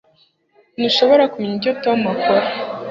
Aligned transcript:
Ntushobora 0.77 1.29
kumenya 1.33 1.55
icyo 1.59 1.71
Tom 1.83 1.99
akora 2.13 2.45